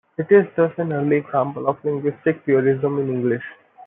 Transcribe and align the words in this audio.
It 0.17 0.31
is 0.31 0.47
thus 0.55 0.71
an 0.79 0.93
early 0.93 1.17
example 1.17 1.67
of 1.67 1.77
linguistic 1.85 2.43
purism 2.43 2.97
in 2.97 3.07
English. 3.09 3.43